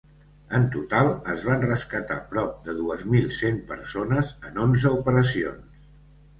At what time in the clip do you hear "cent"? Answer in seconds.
3.43-3.63